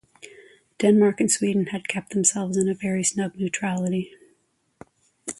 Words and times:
Denmark 0.79 1.19
and 1.21 1.29
Sweden 1.31 1.67
had 1.67 1.87
kept 1.87 2.09
themselves 2.13 2.57
in 2.57 2.67
a 2.67 2.73
very 2.73 3.03
snug 3.03 3.35
neutrality. 3.35 4.11